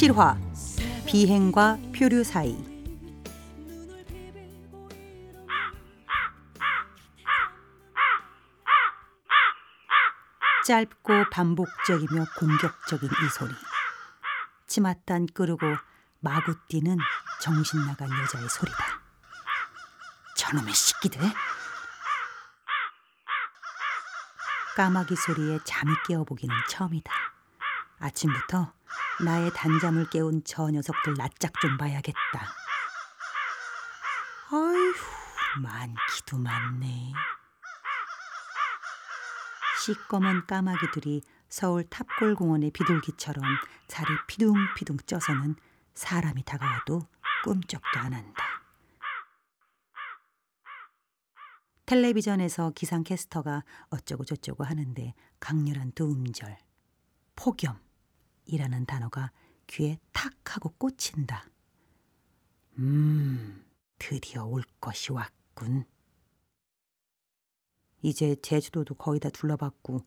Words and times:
7화 0.00 0.34
비행과 1.06 1.76
표류 1.94 2.24
사이. 2.24 2.56
짧고 10.64 11.28
반복적이며 11.30 12.24
공격적인 12.38 13.10
이 13.10 13.28
소리. 13.28 13.52
치맛단 14.68 15.26
끄르고 15.34 15.66
마구 16.20 16.54
뛰는 16.68 16.96
정신 17.42 17.84
나간 17.84 18.08
여자의 18.08 18.48
소리다. 18.48 19.02
저놈의 20.34 20.72
새끼들. 20.72 21.20
까마귀 24.76 25.14
소리에 25.14 25.58
잠이 25.64 25.92
깨어보기는 26.06 26.56
처음이다. 26.70 27.12
아침부터 27.98 28.79
나의 29.24 29.52
단잠을 29.54 30.08
깨운 30.10 30.42
저 30.44 30.70
녀석들 30.70 31.14
낯짝 31.14 31.52
좀 31.60 31.76
봐야겠다. 31.76 32.18
아휴, 34.52 35.60
많기도 35.62 36.38
많네. 36.38 37.12
시꺼먼 39.84 40.46
까마귀들이 40.46 41.22
서울 41.48 41.84
탑골공원의 41.88 42.70
비둘기처럼 42.70 43.44
자리 43.88 44.08
피둥피둥 44.26 44.98
쪄서는 45.06 45.56
사람이 45.94 46.44
다가와도 46.44 47.06
꿈쩍도 47.44 47.98
안 47.98 48.12
한다. 48.12 48.44
텔레비전에서 51.86 52.70
기상캐스터가 52.70 53.64
어쩌고 53.90 54.24
저쩌고 54.24 54.64
하는데 54.64 55.14
강렬한 55.40 55.92
두 55.92 56.04
음절. 56.04 56.56
폭염. 57.34 57.89
이라는 58.50 58.84
단어가 58.84 59.30
귀에 59.66 59.98
탁 60.12 60.32
하고 60.44 60.70
꽂힌다. 60.70 61.46
음, 62.78 63.64
드디어 63.98 64.44
올 64.44 64.62
것이 64.80 65.12
왔군. 65.12 65.84
이제 68.02 68.34
제주도도 68.42 68.94
거의 68.94 69.20
다 69.20 69.28
둘러봤고 69.30 70.04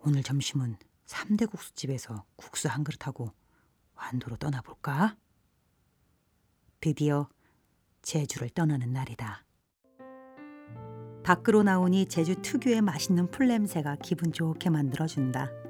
오늘 0.00 0.22
점심은 0.22 0.76
3대 1.06 1.50
국수집에서 1.50 2.24
국수 2.36 2.68
한 2.68 2.84
그릇하고 2.84 3.32
완도로 3.94 4.36
떠나볼까? 4.36 5.16
드디어 6.80 7.28
제주를 8.02 8.50
떠나는 8.50 8.92
날이다. 8.92 9.44
밖으로 11.24 11.62
나오니 11.62 12.06
제주 12.06 12.40
특유의 12.40 12.82
맛있는 12.82 13.30
풀냄새가 13.30 13.96
기분 13.96 14.32
좋게 14.32 14.70
만들어준다. 14.70 15.67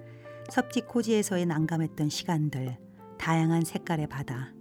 섭지코지에서의 0.51 1.47
난감했던 1.47 2.09
시간들, 2.09 2.79
다양한 3.19 3.65
색깔의 3.65 4.09
바다, 4.09 4.53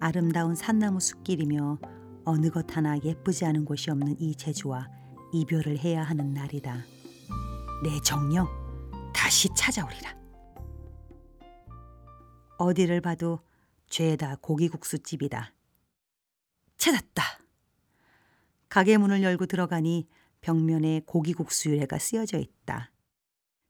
아름다운 0.00 0.54
산나무 0.54 1.00
숲길이며 1.00 1.78
어느 2.24 2.50
것 2.50 2.76
하나 2.76 2.98
예쁘지 2.98 3.44
않은 3.44 3.64
곳이 3.64 3.90
없는 3.90 4.16
이 4.20 4.34
제주와 4.34 4.88
이별을 5.32 5.78
해야 5.78 6.02
하는 6.02 6.32
날이다. 6.32 6.84
내 7.82 8.00
정령 8.04 8.48
다시 9.14 9.48
찾아오리라. 9.54 10.16
어디를 12.58 13.00
봐도 13.00 13.40
죄다 13.88 14.36
고기국수집이다. 14.36 15.52
찾았다. 16.76 17.22
가게 18.68 18.96
문을 18.96 19.22
열고 19.22 19.46
들어가니 19.46 20.08
벽면에 20.40 21.02
고기국수 21.06 21.70
유래가 21.70 21.98
쓰여져 21.98 22.38
있다. 22.38 22.92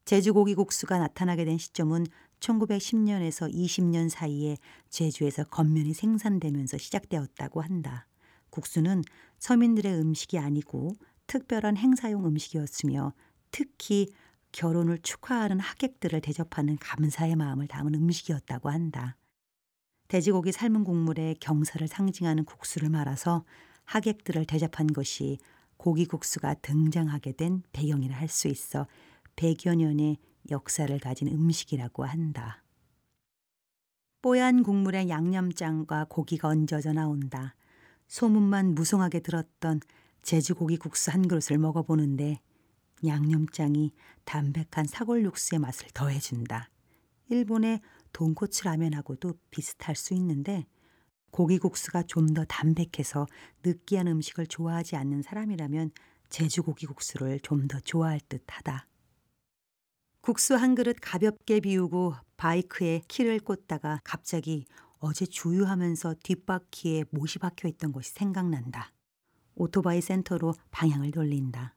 제주고기 0.08 0.54
국수가 0.54 0.98
나타나게 0.98 1.44
된 1.44 1.58
시점은 1.58 2.06
1910년에서 2.40 3.52
20년 3.52 4.08
사이에 4.08 4.56
제주에서 4.88 5.44
건면이 5.44 5.92
생산되면서 5.92 6.78
시작되었다고 6.78 7.60
한다. 7.60 8.06
국수는 8.48 9.02
서민들의 9.38 9.92
음식이 10.00 10.38
아니고 10.38 10.92
특별한 11.26 11.76
행사용 11.76 12.24
음식이었으며 12.24 13.12
특히 13.50 14.10
결혼을 14.50 14.96
축하하는 15.02 15.60
하객들을 15.60 16.22
대접하는 16.22 16.78
감사의 16.78 17.36
마음을 17.36 17.68
담은 17.68 17.94
음식이었다고 17.94 18.70
한다. 18.70 19.18
돼지고기 20.08 20.52
삶은 20.52 20.84
국물에 20.84 21.34
경사를 21.38 21.86
상징하는 21.86 22.46
국수를 22.46 22.88
말아서 22.88 23.44
하객들을 23.84 24.46
대접한 24.46 24.86
것이 24.86 25.36
고기국수가 25.76 26.54
등장하게 26.54 27.32
된 27.32 27.62
배경이라 27.72 28.16
할 28.16 28.28
수 28.28 28.48
있어 28.48 28.86
100여 29.38 29.76
년의 29.76 30.18
역사를 30.50 30.98
가진 30.98 31.28
음식이라고 31.28 32.04
한다. 32.04 32.64
뽀얀 34.20 34.64
국물에 34.64 35.08
양념장과 35.08 36.06
고기가 36.08 36.48
얹어져 36.48 36.92
나온다. 36.92 37.54
소문만 38.08 38.74
무성하게 38.74 39.20
들었던 39.20 39.80
제주고기 40.22 40.76
국수 40.76 41.12
한 41.12 41.28
그릇을 41.28 41.58
먹어보는데 41.58 42.40
양념장이 43.06 43.92
담백한 44.24 44.86
사골 44.88 45.24
육수의 45.24 45.60
맛을 45.60 45.86
더해준다. 45.94 46.70
일본의 47.28 47.80
돈코츠 48.12 48.64
라면하고도 48.64 49.34
비슷할 49.50 49.94
수 49.94 50.14
있는데 50.14 50.66
고기 51.30 51.58
국수가 51.58 52.02
좀 52.02 52.34
더 52.34 52.44
담백해서 52.44 53.26
느끼한 53.62 54.08
음식을 54.08 54.48
좋아하지 54.48 54.96
않는 54.96 55.22
사람이라면 55.22 55.92
제주 56.28 56.62
고기 56.64 56.86
국수를 56.86 57.38
좀 57.40 57.68
더 57.68 57.78
좋아할 57.80 58.18
듯하다. 58.28 58.86
국수 60.28 60.56
한 60.56 60.74
그릇 60.74 60.98
가볍게 61.00 61.58
비우고 61.58 62.14
바이크에 62.36 63.00
키를 63.08 63.40
꽂다가 63.40 64.02
갑자기 64.04 64.66
어제 64.98 65.24
주유하면서 65.24 66.16
뒷바퀴에 66.22 67.04
못이 67.12 67.38
박혀 67.38 67.66
있던 67.68 67.92
것이 67.92 68.12
생각난다. 68.12 68.92
오토바이 69.54 70.02
센터로 70.02 70.52
방향을 70.70 71.12
돌린다. 71.12 71.74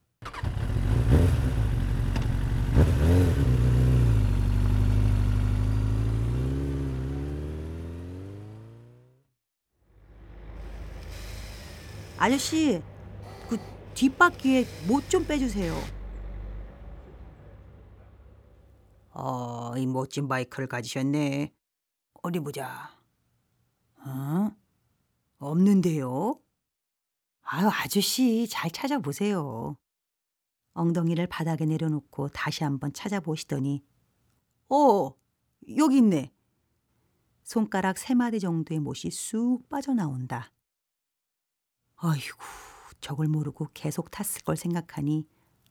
아저씨, 12.17 12.81
그 13.47 13.57
뒷바퀴에 13.93 14.65
못 14.89 15.07
좀 15.07 15.25
빼주세요. 15.25 16.00
어, 19.13 19.73
이 19.77 19.85
멋진 19.85 20.27
바이크를 20.27 20.67
가지셨네. 20.67 21.53
어디 22.23 22.39
보자. 22.39 22.97
어? 24.05 24.51
없는데요? 25.37 26.39
아유, 27.41 27.67
아저씨, 27.67 28.47
잘 28.47 28.71
찾아보세요. 28.71 29.77
엉덩이를 30.73 31.27
바닥에 31.27 31.65
내려놓고 31.65 32.29
다시 32.29 32.63
한번 32.63 32.93
찾아보시더니, 32.93 33.83
어, 34.69 35.13
여기 35.77 35.97
있네. 35.97 36.31
손가락 37.43 37.97
세 37.97 38.13
마디 38.13 38.39
정도의 38.39 38.79
못이 38.79 39.11
쑥 39.11 39.67
빠져나온다. 39.67 40.53
아이고, 41.95 42.37
저걸 43.01 43.27
모르고 43.27 43.67
계속 43.73 44.09
탔을 44.11 44.43
걸 44.43 44.55
생각하니 44.55 45.27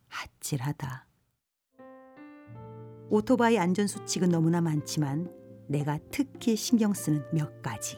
아찔하다. 0.08 1.09
오토바이 3.12 3.58
안전수칙은 3.58 4.28
너무나 4.28 4.60
많지만 4.60 5.28
내가 5.66 5.98
특히 6.12 6.54
신경 6.54 6.94
쓰는 6.94 7.24
몇 7.32 7.60
가지. 7.60 7.96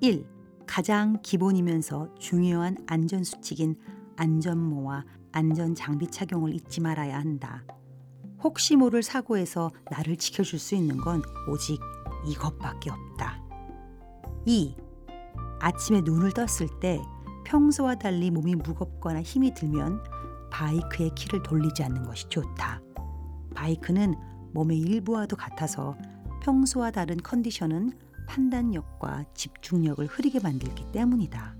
1. 0.00 0.26
가장 0.66 1.20
기본이면서 1.22 2.14
중요한 2.18 2.78
안전수칙인 2.86 3.76
안전모와 4.16 5.04
안전장비 5.32 6.06
착용을 6.10 6.54
잊지 6.54 6.80
말아야 6.80 7.18
한다. 7.18 7.64
혹시 8.42 8.76
모를 8.76 9.02
사고에서 9.02 9.70
나를 9.90 10.16
지켜줄 10.16 10.58
수 10.58 10.74
있는 10.74 10.96
건 10.96 11.20
오직 11.50 11.78
이것밖에 12.26 12.90
없다. 12.90 13.42
2. 14.46 14.74
아침에 15.60 16.00
눈을 16.00 16.32
떴을 16.32 16.80
때 16.80 16.98
평소와 17.44 17.96
달리 17.96 18.30
몸이 18.30 18.54
무겁거나 18.54 19.20
힘이 19.20 19.52
들면 19.52 20.02
바이크의 20.50 21.14
키를 21.14 21.42
돌리지 21.42 21.82
않는 21.82 22.04
것이 22.04 22.26
좋다. 22.30 22.87
바이크는 23.58 24.14
몸의 24.52 24.78
일부와도 24.78 25.36
같아서 25.36 25.96
평소와 26.42 26.92
다른 26.92 27.16
컨디션은 27.16 27.90
판단력과 28.28 29.24
집중력을 29.34 30.06
흐리게 30.06 30.38
만들기 30.40 30.92
때문이다. 30.92 31.56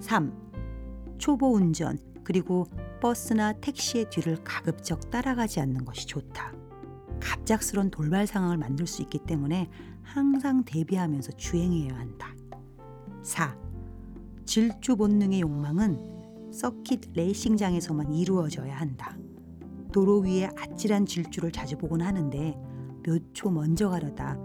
3. 0.00 1.16
초보 1.16 1.54
운전 1.54 1.98
그리고 2.22 2.66
버스나 3.00 3.54
택시의 3.54 4.10
뒤를 4.10 4.44
가급적 4.44 5.10
따라가지 5.10 5.60
않는 5.60 5.86
것이 5.86 6.06
좋다. 6.06 6.52
갑작스런 7.20 7.90
돌발 7.90 8.26
상황을 8.26 8.58
만들 8.58 8.86
수 8.86 9.00
있기 9.02 9.18
때문에 9.20 9.70
항상 10.02 10.64
대비하면서 10.64 11.32
주행해야 11.32 11.96
한다. 11.96 12.34
4. 13.22 13.56
질주 14.44 14.96
본능의 14.96 15.40
욕망은 15.40 16.52
서킷 16.52 17.12
레이싱장에서만 17.14 18.12
이루어져야 18.12 18.76
한다. 18.76 19.16
도로 19.92 20.20
위에 20.20 20.48
아찔한 20.56 21.06
질주를 21.06 21.52
자주 21.52 21.76
보곤 21.78 22.02
하는데 22.02 22.56
몇 23.04 23.22
초 23.32 23.50
먼저 23.50 23.88
가려다 23.88 24.38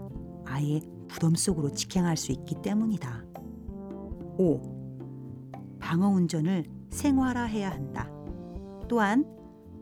아예 0.44 0.80
무덤 1.08 1.34
속으로 1.34 1.70
직행할 1.72 2.16
수 2.16 2.32
있기 2.32 2.56
때문이다. 2.62 3.24
5. 4.38 5.78
방어 5.78 6.08
운전을 6.08 6.64
생활화해야 6.90 7.70
한다. 7.70 8.10
또한 8.88 9.24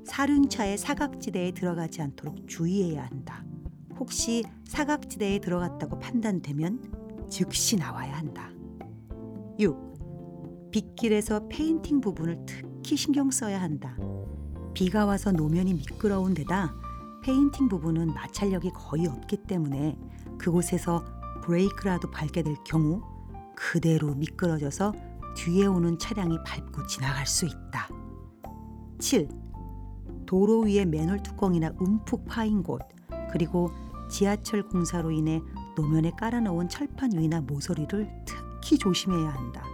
사륜차의 0.04 0.78
사각지대에 0.78 1.52
들어가지 1.52 2.00
않도록 2.02 2.46
주의해야 2.46 3.04
한다. 3.04 3.44
혹시 3.98 4.44
사각지대에 4.64 5.40
들어갔다고 5.40 5.98
판단되면 5.98 7.26
즉시 7.28 7.76
나와야 7.76 8.16
한다. 8.16 8.50
6. 9.58 10.70
빗길에서 10.70 11.48
페인팅 11.48 12.00
부분을 12.00 12.44
특히 12.46 12.96
신경 12.96 13.30
써야 13.30 13.60
한다. 13.60 13.96
비가 14.76 15.06
와서 15.06 15.32
노면이 15.32 15.72
미끄러운 15.72 16.34
데다 16.34 16.74
페인팅 17.22 17.66
부분은 17.66 18.12
마찰력이 18.12 18.72
거의 18.74 19.06
없기 19.06 19.38
때문에 19.44 19.98
그곳에서 20.36 21.02
브레이크라도 21.42 22.10
밟게 22.10 22.42
될 22.42 22.56
경우 22.62 23.00
그대로 23.54 24.14
미끄러져서 24.14 24.92
뒤에 25.34 25.64
오는 25.64 25.98
차량이 25.98 26.36
밟고 26.44 26.86
지나갈 26.88 27.26
수 27.26 27.46
있다. 27.46 27.88
7. 28.98 29.30
도로 30.26 30.60
위에 30.60 30.84
맨홀 30.84 31.22
뚜껑이나 31.22 31.72
움푹 31.78 32.26
파인 32.26 32.62
곳, 32.62 32.82
그리고 33.32 33.70
지하철 34.10 34.68
공사로 34.68 35.10
인해 35.10 35.40
노면에 35.74 36.10
깔아놓은 36.18 36.68
철판 36.68 37.12
위나 37.16 37.40
모서리를 37.40 38.24
특히 38.26 38.76
조심해야 38.76 39.30
한다. 39.30 39.64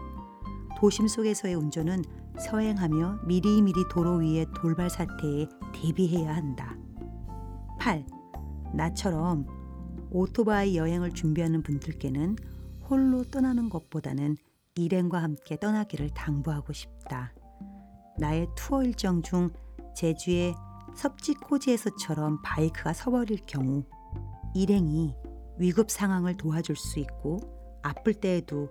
도심 0.79 1.09
속에서의 1.09 1.57
운전은 1.57 2.05
서행하며 2.39 3.21
미리미리 3.27 3.85
도로 3.91 4.17
위의 4.17 4.47
돌발 4.55 4.91
사태에 4.91 5.47
대비해야 5.75 6.35
한다. 6.35 6.77
8. 7.79 8.07
나처럼 8.75 9.47
오토바이 10.11 10.77
여행을 10.77 11.13
준비하는 11.13 11.63
분들께는 11.63 12.37
홀로 12.89 13.25
떠나는 13.25 13.69
것보다는 13.69 14.37
일행과 14.75 15.23
함께 15.23 15.59
떠나기를 15.59 16.11
당부하고 16.11 16.73
싶다. 16.73 17.33
나의 18.19 18.49
투어 18.57 18.83
일정 18.83 19.23
중 19.23 19.51
제주의 19.95 20.55
섭지 20.95 21.35
코지에서처럼 21.35 22.41
바이크가 22.43 22.93
서버릴 22.93 23.41
경우 23.47 23.85
일행이 24.55 25.15
위급 25.59 25.91
상황을 25.91 26.37
도와줄 26.37 26.77
수 26.77 26.99
있고 26.99 27.39
아플 27.83 28.15
때에도 28.15 28.69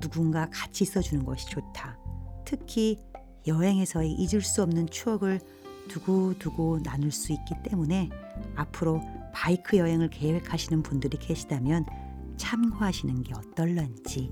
누군가 0.00 0.48
같이 0.50 0.84
있어주는 0.84 1.24
것이 1.24 1.46
좋다. 1.46 1.98
특히 2.44 2.98
여행에서의 3.46 4.12
잊을 4.12 4.42
수 4.42 4.62
없는 4.62 4.88
추억을 4.90 5.40
두고두고 5.88 6.82
나눌 6.82 7.10
수 7.10 7.32
있기 7.32 7.54
때문에 7.62 8.08
앞으로 8.56 9.02
바이크 9.32 9.76
여행을 9.76 10.10
계획하시는 10.10 10.82
분들이 10.82 11.18
계시다면 11.18 11.84
참고하시는 12.36 13.22
게 13.22 13.34
어떨런지. 13.34 14.30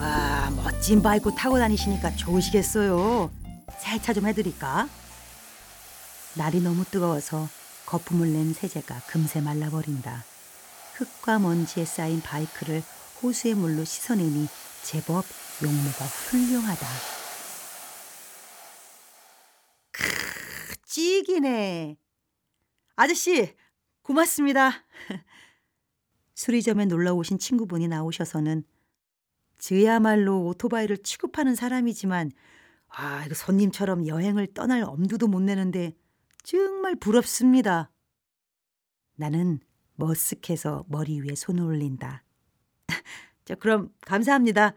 와, 0.00 0.50
멋진 0.56 1.00
바이크 1.00 1.30
타고 1.34 1.58
다니시니까 1.58 2.16
좋으시겠어요. 2.16 3.30
세차 3.78 4.12
좀 4.12 4.26
해드릴까? 4.26 4.88
날이 6.36 6.60
너무 6.60 6.84
뜨거워서 6.84 7.48
거품을 7.86 8.32
낸 8.32 8.52
세제가 8.52 9.00
금세 9.06 9.40
말라버린다. 9.40 10.24
흙과 10.94 11.38
먼지에 11.38 11.84
쌓인 11.84 12.20
바이크를 12.20 12.82
호수의 13.24 13.54
물로 13.54 13.84
씻어내니 13.84 14.48
제법 14.82 15.24
용모가 15.62 16.04
훌륭하다. 16.04 16.86
크, 19.92 20.02
찌기네. 20.84 21.96
아저씨, 22.96 23.54
고맙습니다. 24.02 24.84
수리점에 26.34 26.84
놀러 26.84 27.14
오신 27.14 27.38
친구분이 27.38 27.88
나오셔서는 27.88 28.62
저야말로 29.56 30.44
오토바이를 30.48 30.98
취급하는 30.98 31.54
사람이지만 31.54 32.30
아, 32.88 33.24
이거 33.24 33.34
손님처럼 33.34 34.06
여행을 34.06 34.48
떠날 34.52 34.82
엄두도 34.82 35.28
못 35.28 35.40
내는데 35.40 35.96
정말 36.42 36.94
부럽습니다. 36.94 37.90
나는 39.16 39.60
머쓱해서 39.98 40.84
머리 40.88 41.22
위에 41.22 41.34
손을 41.34 41.64
올린다. 41.64 42.23
자, 43.44 43.54
그럼 43.54 43.92
감사합니다. 44.00 44.74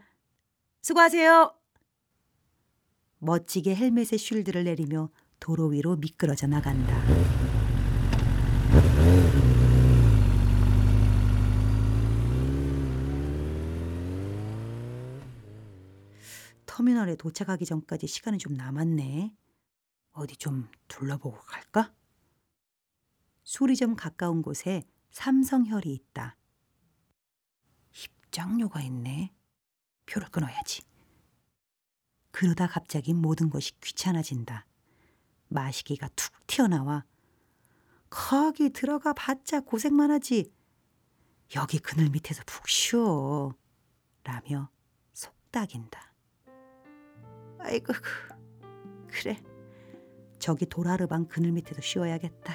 수고하세요. 0.82 1.54
멋지게 3.18 3.74
헬멧의 3.74 4.18
쉴드를 4.18 4.64
내리며 4.64 5.10
도로 5.40 5.66
위로 5.66 5.96
미끄러져 5.96 6.46
나간다. 6.46 6.96
터미널에 16.66 17.16
도착하기 17.16 17.64
전까지 17.64 18.06
시간이 18.06 18.38
좀 18.38 18.54
남았네. 18.54 19.34
어디 20.12 20.36
좀 20.36 20.68
둘러보고 20.86 21.36
갈까? 21.38 21.92
수리점 23.42 23.96
가까운 23.96 24.42
곳에 24.42 24.84
삼성혈이 25.10 25.92
있다. 25.92 26.37
입장료가 28.28 28.80
있네. 28.82 29.32
표를 30.06 30.28
끊어야지. 30.28 30.82
그러다 32.30 32.66
갑자기 32.66 33.14
모든 33.14 33.50
것이 33.50 33.72
귀찮아진다. 33.80 34.66
마시기가 35.48 36.08
툭 36.14 36.32
튀어나와. 36.46 37.04
거기 38.10 38.70
들어가 38.70 39.12
봤자 39.12 39.60
고생만 39.60 40.10
하지. 40.10 40.52
여기 41.56 41.78
그늘 41.78 42.10
밑에서 42.10 42.42
푹 42.46 42.68
쉬어. 42.68 43.54
라며 44.24 44.70
속닥인다. 45.14 46.12
아이고, 47.60 47.92
그래. 49.08 49.42
저기 50.38 50.66
도라르방 50.66 51.26
그늘 51.26 51.52
밑에서 51.52 51.80
쉬어야겠다. 51.80 52.54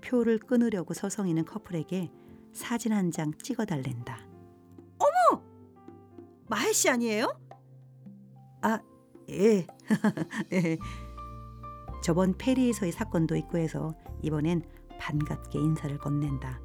표를 0.00 0.38
끊으려고 0.38 0.94
서성이는 0.94 1.44
커플에게 1.44 2.10
사진 2.52 2.92
한 2.92 3.12
장 3.12 3.32
찍어 3.38 3.64
달랜다. 3.64 4.29
마혜 6.50 6.72
씨 6.72 6.90
아니에요? 6.90 7.32
아, 8.62 8.80
예. 9.28 9.64
예. 10.52 10.78
저번 12.02 12.36
페리에서의 12.36 12.90
사건도 12.90 13.36
있고 13.36 13.56
해서 13.58 13.94
이번엔 14.22 14.64
반갑게 14.98 15.60
인사를 15.60 15.96
건넨다. 15.98 16.60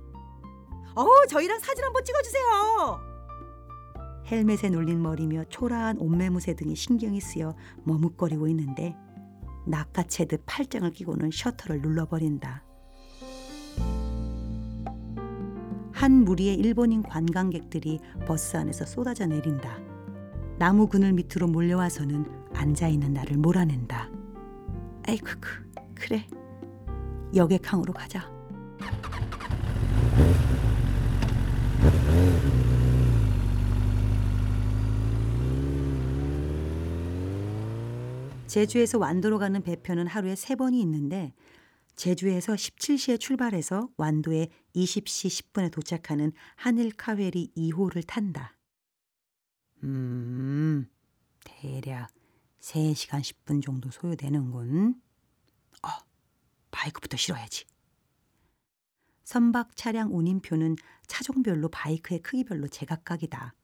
어우, 0.96 1.28
저희랑 1.30 1.60
사진 1.60 1.84
한번 1.84 2.04
찍어주세요. 2.04 3.00
헬멧에 4.32 4.72
눌린 4.72 5.04
머리며 5.04 5.44
초라한 5.50 6.00
옷매무새 6.00 6.56
등이 6.56 6.76
신경이 6.76 7.22
쓰여 7.22 7.56
머뭇거리고 7.84 8.48
있는데 8.48 8.96
낚아채듯 9.68 10.42
팔짱을 10.48 10.94
끼고는 10.94 11.30
셔터를 11.32 11.82
눌러버린다. 11.82 12.65
한 15.96 16.26
무리의 16.26 16.56
일본인 16.56 17.02
관광객들이 17.04 18.02
버스 18.28 18.58
안에서 18.58 18.86
쏟아져 18.86 19.26
내린다. 19.28 19.80
나무 20.60 20.88
그늘 20.88 21.14
밑으로 21.14 21.48
몰려와서는 21.48 22.26
앉아 22.54 22.90
있는 22.90 23.14
나를 23.14 23.38
몰아낸다. 23.38 24.10
아이고, 25.08 25.26
그래. 25.94 26.28
여객항으로 27.34 27.94
가자. 27.94 28.30
제주에서 38.48 38.98
완도로 38.98 39.40
가는 39.40 39.62
배편은 39.62 40.08
하루에 40.08 40.36
세 40.36 40.56
번이 40.56 40.82
있는데 40.82 41.34
제주에서 41.96 42.54
17시에 42.54 43.20
출발해서 43.20 43.90
완도에 43.98 44.50
20시 44.76 45.54
10분에 45.54 45.72
도착하는 45.72 46.34
하늘 46.56 46.92
카웨리 46.92 47.52
2호를 47.56 48.06
탄다. 48.06 48.58
음, 49.84 50.90
대략 51.44 52.10
3시간 52.60 53.22
10분 53.22 53.62
정도 53.62 53.90
소요되는군. 53.92 55.02
어, 55.84 55.88
바이크부터 56.72 57.18
실어야지. 57.18 57.66
선박 59.24 59.76
차량 59.76 60.16
운임표는 60.16 60.76
차종별로 61.08 61.70
바이크의 61.70 62.22
크기별로 62.22 62.68
제각각이다. 62.68 63.56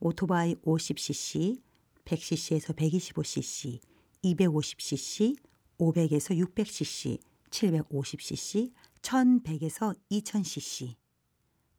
오토바이 0.00 0.54
50cc, 0.56 1.60
100cc에서 2.04 2.74
125cc, 2.76 3.80
250cc, 4.24 5.36
500에서 5.78 6.36
600cc, 6.36 7.18
750cc, 7.52 8.72
1100에서 9.02 9.96
2000cc. 10.10 10.96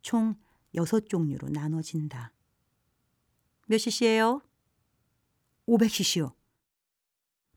총 0.02 0.36
6종류로 0.76 1.52
나눠진다. 1.52 2.32
몇 3.68 3.78
cc예요? 3.78 4.42
500cc요. 5.68 6.34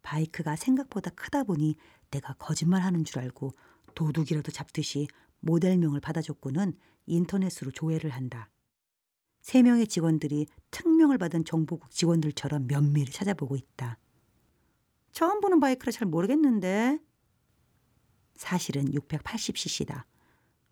바이크가 0.02 0.56
생각보다 0.56 1.10
크다 1.10 1.44
보니 1.44 1.76
내가 2.10 2.34
거짓말하는 2.34 3.04
줄 3.04 3.18
알고 3.20 3.52
도둑이라도 3.94 4.52
잡듯이 4.52 5.08
모델명을 5.40 6.00
받아줬고는 6.00 6.78
인터넷으로 7.06 7.72
조회를 7.72 8.10
한다. 8.10 8.50
세 9.40 9.62
명의 9.62 9.86
직원들이 9.86 10.46
특명을 10.70 11.18
받은 11.18 11.44
정보국 11.44 11.90
직원들처럼 11.90 12.66
면밀히 12.66 13.10
찾아보고 13.10 13.56
있다. 13.56 13.98
처음 15.12 15.40
보는 15.40 15.60
바이크라 15.60 15.92
잘 15.92 16.06
모르겠는데. 16.06 16.98
사실은 18.36 18.90
680cc다. 18.92 20.04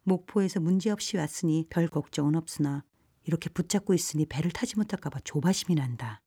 목포에서 0.05 0.61
문제없이 0.61 1.17
왔으니 1.17 1.67
별 1.71 1.89
걱정은 1.89 2.35
없으나 2.37 2.85
이렇게 3.25 3.49
붙잡고 3.49 3.95
있으니 3.95 4.27
배를 4.27 4.51
타지 4.51 4.77
못할까봐 4.77 5.21
조바심이 5.21 5.75
난다. 5.77 6.21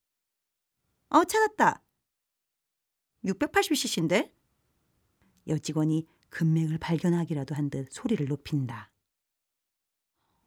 어, 1.10 1.24
찾았다. 1.24 1.82
680cc인데? 3.24 4.32
여직원이 5.46 6.06
금맥을 6.30 6.78
발견하기라도 6.78 7.54
한 7.54 7.70
듯 7.70 7.88
소리를 7.90 8.26
높인다. 8.26 8.90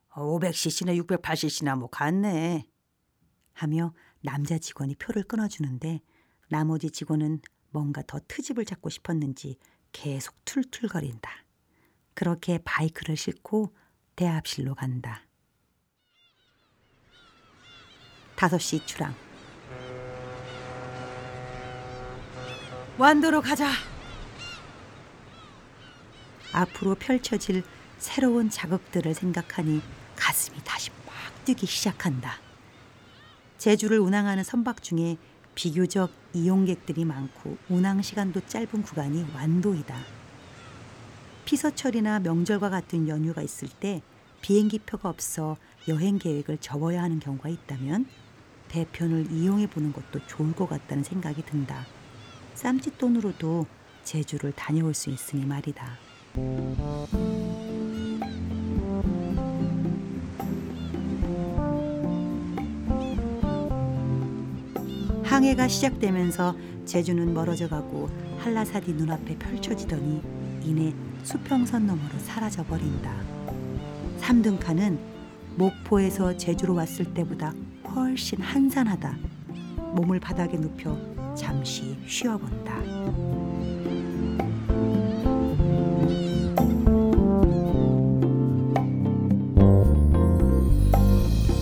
500cc나 0.09 1.01
680cc나 1.05 1.77
뭐 1.77 1.89
같네. 1.89 2.67
하며 3.53 3.93
남자 4.21 4.57
직원이 4.57 4.95
표를 4.95 5.23
끊어주는데 5.23 6.01
나머지 6.49 6.91
직원은 6.91 7.41
뭔가 7.69 8.03
더 8.05 8.19
트집을 8.27 8.65
잡고 8.65 8.89
싶었는지 8.89 9.57
계속 9.91 10.35
툴툴거린다. 10.45 11.29
그렇게 12.13 12.59
바이크를 12.63 13.17
싣고 13.17 13.75
대합실로 14.15 14.75
간다. 14.75 15.21
5시 18.35 18.85
출항. 18.85 19.13
완도로 22.97 23.41
가자. 23.41 23.71
앞으로 26.53 26.95
펼쳐질 26.95 27.63
새로운 27.97 28.49
작업들을 28.49 29.13
생각하니 29.13 29.81
가슴이 30.15 30.57
다시 30.63 30.91
막 31.05 31.45
뛰기 31.45 31.65
시작한다. 31.65 32.39
제주를 33.57 33.99
운항하는 33.99 34.43
선박 34.43 34.81
중에 34.81 35.17
비교적 35.55 36.11
이용객들이 36.33 37.05
많고 37.05 37.57
운항 37.69 38.01
시간도 38.01 38.41
짧은 38.47 38.83
구간이 38.83 39.25
완도이다. 39.35 39.95
피서철이나 41.45 42.19
명절과 42.19 42.69
같은 42.69 43.07
연휴가 43.07 43.41
있을 43.41 43.67
때 43.67 44.01
비행기표가 44.41 45.09
없어 45.09 45.57
여행 45.87 46.17
계획을 46.17 46.57
접어야 46.59 47.03
하는 47.03 47.19
경우가 47.19 47.49
있다면 47.49 48.05
대편을 48.69 49.31
이용해 49.31 49.67
보는 49.67 49.91
것도 49.91 50.25
좋을 50.27 50.53
것 50.53 50.69
같다는 50.69 51.03
생각이 51.03 51.43
든다. 51.43 51.85
쌈짓돈으로도 52.55 53.65
제주를 54.03 54.53
다녀올 54.53 54.93
수 54.93 55.09
있으니 55.09 55.45
말이다. 55.45 55.97
항해가 65.31 65.69
시작되면서 65.69 66.57
제주는 66.83 67.33
멀어져 67.33 67.69
가고 67.69 68.09
한라산이 68.39 68.91
눈앞에 68.95 69.37
펼쳐지더니 69.37 70.21
이내 70.61 70.93
수평선 71.23 71.87
너머로 71.87 72.19
사라져 72.19 72.65
버린다. 72.65 73.15
3등칸은 74.19 74.99
목포에서 75.55 76.35
제주로 76.35 76.75
왔을 76.75 77.13
때보다 77.13 77.53
훨씬 77.95 78.41
한산하다. 78.41 79.17
몸을 79.95 80.19
바닥에 80.19 80.57
눕혀 80.57 80.97
잠시 81.33 81.97
쉬어본다. 82.05 82.75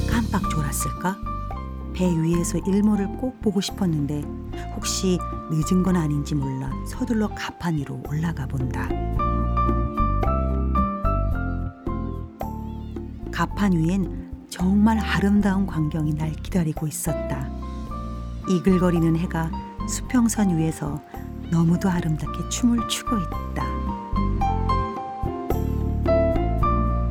깜빡 0.10 0.50
졸았을까? 0.50 1.29
배 2.00 2.06
위에서 2.18 2.58
일몰을 2.60 3.18
꼭 3.18 3.42
보고 3.42 3.60
싶었는데 3.60 4.24
혹시 4.74 5.20
늦은 5.52 5.84
건 5.84 5.98
아닌지 5.98 6.34
몰라 6.34 6.72
서둘러 6.88 7.28
가판 7.36 7.76
위로 7.76 8.02
올라가 8.08 8.48
본다. 8.48 8.88
가판 13.34 13.74
위엔 13.74 14.32
정말 14.48 14.98
아름다운 14.98 15.68
광경이 15.68 16.14
날 16.14 16.32
기다리고 16.32 16.88
있었다. 16.88 17.50
이글거리는 18.48 19.18
해가 19.18 19.52
수평선 19.90 20.58
위에서 20.58 21.02
너무도 21.52 21.90
아름답게 21.90 22.48
춤을 22.48 22.88
추고 22.88 23.18
있다. 23.18 23.66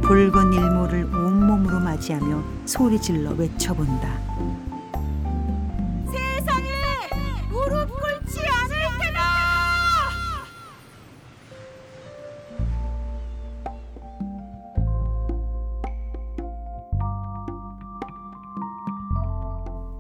붉은 0.00 0.54
일몰을 0.54 1.14
온몸으로 1.14 1.78
맞이하며 1.78 2.42
소리 2.64 2.98
질러 2.98 3.32
외쳐본다. 3.32 4.37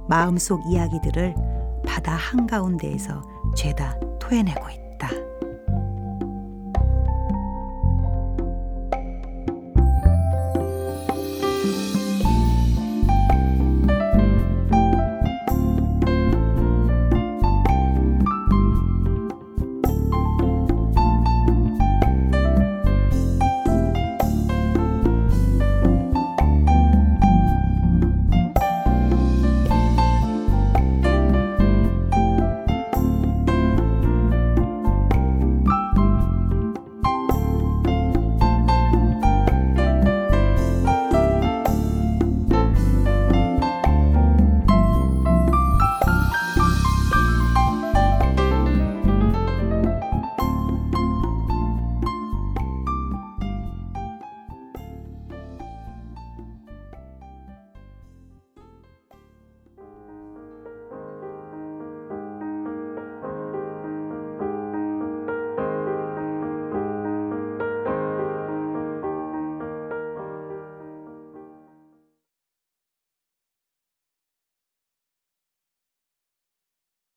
마음속 0.08 0.60
이야기들을 0.66 1.34
바다 1.86 2.12
한가운데에서 2.12 3.22
죄다 3.54 3.98
토해내고 4.18 4.60
있다. 4.70 4.87